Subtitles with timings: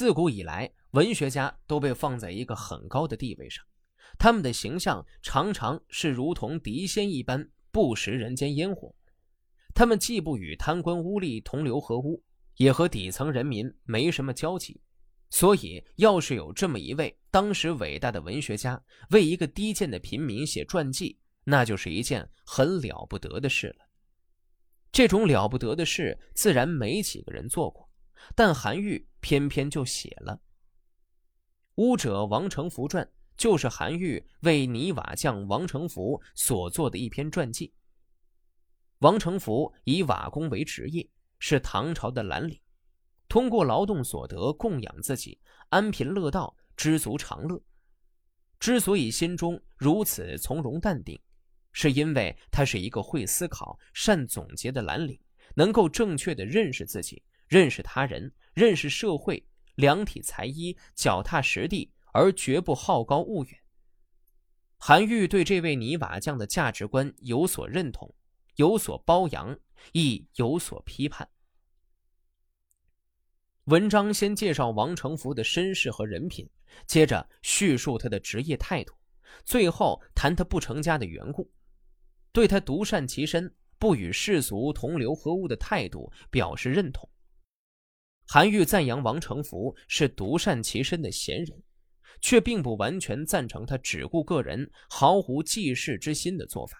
[0.00, 3.62] 自古以来，文学家都被放在一个很高的地位上，
[4.18, 8.94] 他们的形象常常是如同谪仙一般，不食人间烟火。
[9.74, 12.24] 他们既不与贪官污吏同流合污，
[12.56, 14.80] 也和底层人民没什么交集。
[15.28, 23.86] 所以，要是有这么一位当时伟大的文学家为一个低贱的平民写传记，那就是一件很了不得的事了。
[24.90, 27.89] 这种了不得的事，自然没几个人做过，
[28.34, 30.34] 但韩愈偏偏就写了
[31.76, 33.04] 《巫者王承福传》，
[33.36, 37.72] 就是韩愈为泥瓦匠王承福所做的一篇传记。
[38.98, 41.08] 王承福以瓦工为职业，
[41.38, 42.60] 是唐朝的蓝领。
[43.28, 47.62] 通过劳动所得供养自己，安贫乐道，知足常乐。
[48.58, 51.18] 之所以心中如此从容淡定，
[51.72, 55.18] 是因为他是一个会思考、善总结的蓝领，
[55.54, 63.60] 能够正确的认识自己、认识他人、认识社会，量体裁衣，脚踏实地，而绝不好高骛远。
[64.78, 68.14] 韩愈对这位泥瓦匠的价值观有所认同，
[68.54, 69.58] 有所褒扬，
[69.90, 71.28] 亦有所批判。
[73.64, 76.48] 文章先介绍王承福的身世和人品，
[76.86, 78.94] 接着叙述他的职业态度，
[79.44, 81.50] 最后谈他不成家的缘故，
[82.30, 87.09] 对他独善其身、不与世俗同流合污的态度表示认同。
[88.32, 91.60] 韩愈赞扬王承福是独善其身的贤人，
[92.20, 96.78] 却并不完全赞成他只顾个人、毫无济世之心的做法。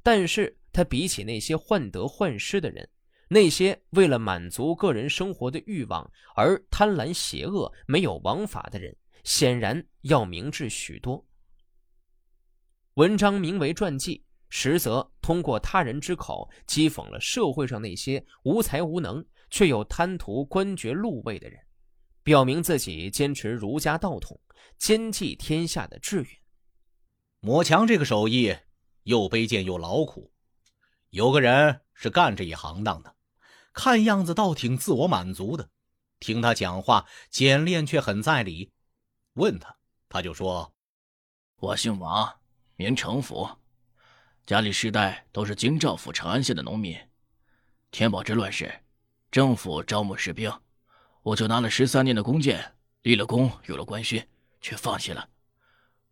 [0.00, 2.88] 但是他比起那些患得患失的人。
[3.26, 11.26] 那些为了满足个人生活的欲望而贪婪邪恶、没有王法的人，显然要明智许多。
[12.94, 21.60] 文章名为传记，实则通过他人之口讥讽了社会上那些无才无能却有贪图官爵禄位的人，
[22.22, 24.40] 表明自己坚持儒家道统、
[24.78, 26.28] 兼济天下的志愿。
[27.40, 28.56] 抹墙这个手艺
[29.02, 30.32] 又卑贱又劳苦，
[31.10, 33.16] 有个人是干这一行当的。
[33.72, 35.70] 看样子倒挺自我满足的，
[36.18, 38.72] 听他讲话简练却很在理。
[39.34, 39.76] 问他，
[40.08, 40.74] 他就说
[41.56, 42.40] ：“我姓王，
[42.76, 43.48] 名成福，
[44.44, 46.98] 家里世代都是京兆府长安县的农民。
[47.92, 48.82] 天宝之乱时，
[49.30, 50.52] 政府招募士兵，
[51.22, 54.26] 我就拿了十三年的弓箭，立了功，有了官勋，
[54.60, 55.28] 却放弃了。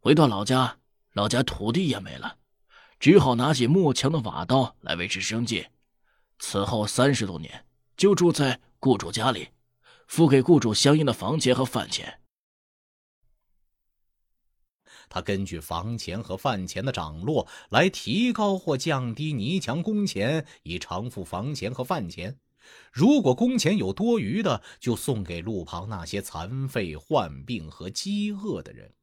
[0.00, 0.78] 回到老家，
[1.12, 2.36] 老家土地也没了，
[3.00, 5.66] 只好拿起木墙的瓦刀来维持生计。”
[6.38, 7.64] 此后三十多年，
[7.96, 9.48] 就住在雇主家里，
[10.06, 12.20] 付给雇主相应的房钱和饭钱。
[15.08, 22.38] 他根据房钱和饭钱的涨落来提高或降低泥墙工钱，以偿付房钱和饭钱。
[22.92, 28.94] 如果工钱有多余的，就送给路旁那些残废、患病和饥饿的人。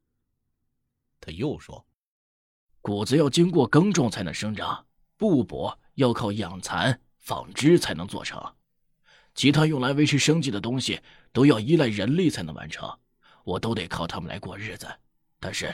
[1.19, 1.85] 他又说
[2.81, 4.85] ：“谷子要经过耕种才能生长，
[5.18, 8.53] 布帛要靠养蚕。”纺织才能做成，
[9.34, 11.00] 其他用来维持生计的东西
[11.31, 13.00] 都要依赖人力才能完成，
[13.45, 14.94] 我都得靠他们来过日子。
[15.40, 15.74] 但是，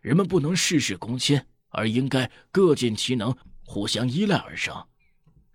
[0.00, 3.36] 人们不能事事躬亲，而应该各尽其能，
[3.66, 4.74] 互相依赖而生。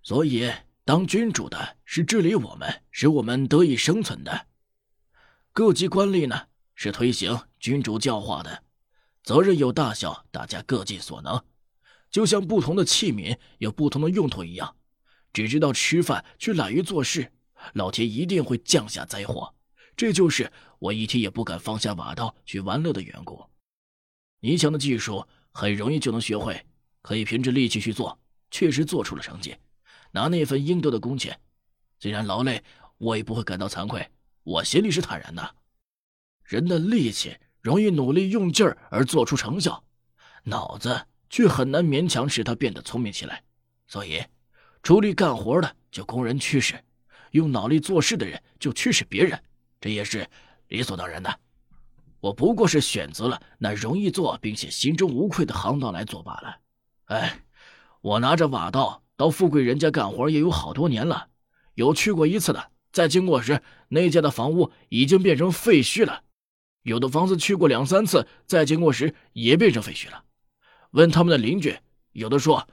[0.00, 0.48] 所以，
[0.84, 4.46] 当君主的是治理我们，使我们得以生存的；
[5.52, 8.64] 各级官吏呢，是推行君主教化的。
[9.22, 11.40] 责任有大小，大家各尽所能，
[12.10, 14.74] 就像不同的器皿有不同的用途一样。
[15.32, 17.32] 只知道吃饭却懒于做事，
[17.74, 19.54] 老天一定会降下灾祸。
[19.96, 23.44] 这就是我一天也不敢放下瓦刀去玩乐的缘故。
[24.40, 26.66] 泥墙的技术很容易就能学会，
[27.02, 28.18] 可以凭着力气去做，
[28.50, 29.56] 确实做出了成绩，
[30.12, 31.38] 拿那份应得的工钱。
[31.98, 32.62] 虽然劳累，
[32.98, 34.08] 我也不会感到惭愧，
[34.44, 35.56] 我心里是坦然的。
[36.44, 39.82] 人的力气容易努力用劲儿而做出成效，
[40.44, 43.42] 脑子却很难勉强使他变得聪明起来，
[43.88, 44.22] 所以。
[44.82, 46.74] 出力干活的就供人驱使，
[47.30, 49.40] 用脑力做事的人就驱使别人，
[49.80, 50.28] 这也是
[50.66, 51.38] 理所当然的。
[52.18, 56.56] 我不过是选择了那容易做并且心中无愧的行当来做罢了。
[57.04, 57.44] 哎，
[58.00, 61.28] 我拿着瓦刀到富贵人家干活也有好多年了，
[61.74, 66.22] 有去过一次的，在经过时那家的房屋已经变成废墟了；
[66.82, 70.24] 有的房子去过两三次，在经过时也变成废墟了。
[70.92, 71.78] 问他们的邻居，
[72.12, 72.66] 有的说，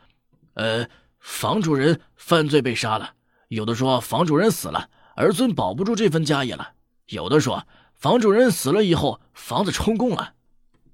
[0.54, 0.88] 呃。
[1.22, 3.14] 房主人犯罪被杀了，
[3.50, 6.76] 有的说房主人死了，儿孙保不住这份家业了；
[7.08, 10.36] 有的说房主人死了以后，房子充公了。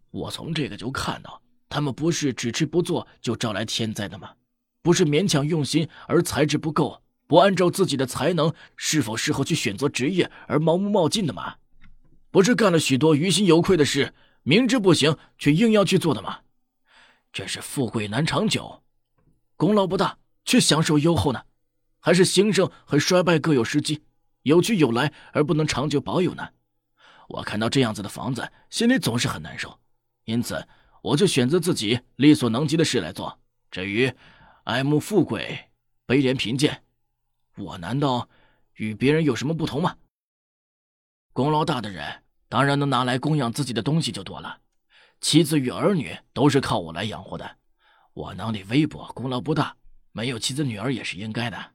[0.10, 1.40] 我从这个就看到，
[1.70, 4.32] 他们不是只吃不做就招来天灾的吗？
[4.86, 11.56] 不是勉强用心而才智不够，不按照自己的才能是否适合去选择职业而盲目冒进的吗？
[12.30, 16.42] 不是干了许多于心有愧的事，明知不行却硬要去做的吗？
[17.34, 18.84] 真是富贵难长久，
[19.56, 21.42] 功劳不大却享受优厚呢，
[22.00, 24.04] 还是兴盛和衰败各有时机，
[24.44, 26.48] 有去有来而不能长久保有呢？
[27.30, 29.80] 我看到这样子的房子，心里总是很难受，
[30.26, 30.64] 因此
[31.02, 33.40] 我就选择自己力所能及的事来做。
[33.72, 34.14] 至于
[34.66, 35.70] 爱慕富贵、
[36.08, 36.82] 卑廉贫贱，
[37.56, 38.28] 我难道
[38.74, 39.96] 与别人有什么不同吗？
[41.34, 42.24] 功劳大的人。
[42.48, 44.62] 当然能拿来供养自己的东西就多了，
[45.22, 47.58] 妻子与儿女都是靠我来养活的。
[48.14, 49.76] 我能力微薄，功劳不大，
[50.12, 51.74] 没有妻子女儿也是应该的。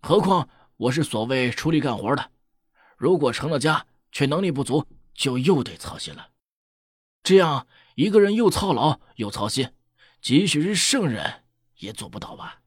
[0.00, 2.30] 何况我是所谓出力干活的，
[2.96, 6.30] 如果成了家却能力不足，就又得操心了。
[7.22, 9.70] 这样一个人又操劳又操心，
[10.22, 11.41] 即使是圣人
[11.82, 12.62] 也做不到吧？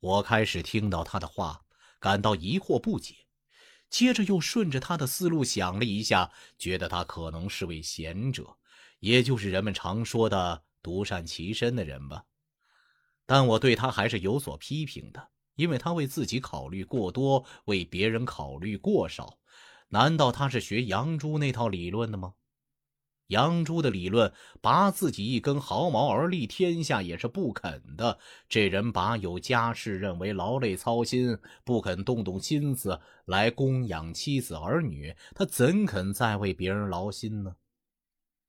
[0.00, 1.62] 我开始听到他的话，
[1.98, 3.14] 感到疑惑不解。
[3.88, 8.58] 接着又顺着他的思路想了一下，觉得他可能是位贤者，
[8.98, 12.24] 也就是人们常说的独善其身的人吧。
[13.24, 19.38] 但我对他还是有所批评的，因为他为自己考虑过多，为别人考虑过少。
[19.88, 22.34] 难道他是学杨朱那套理论的吗？
[23.28, 28.18] 杨朱的理论，拔自己一根毫毛而立天下也是不肯的。
[28.48, 37.56] 这人把有家室认为劳累操心，不肯动动心思来供养妻子儿女，他怎肯再为别人劳心呢？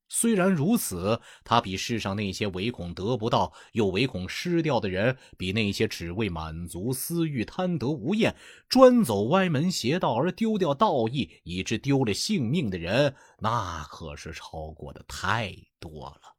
[0.08, 8.36] 虽然如此，他比世上那些唯恐得不到又唯恐失掉的人，比那些只为满足私欲、贪得无厌、
[8.68, 16.36] 专走歪门邪道而丢掉道义，以致丢了性命的人，那可是超过的太多了。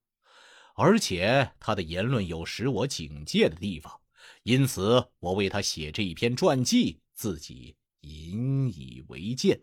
[0.76, 4.00] 而且他的言论有使我警戒的地方，
[4.44, 9.60] 因此我为他写这一篇传记，自己引以为鉴。